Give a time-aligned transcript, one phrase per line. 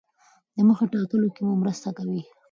[0.55, 2.21] د موخې ټاکلو کې مو مرسته کوي.